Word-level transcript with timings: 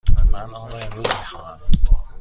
من 0.31 0.53
آن 0.53 0.71
را 0.71 0.79
امروز 0.79 1.05
می 1.07 1.25
خواهم. 1.25 1.59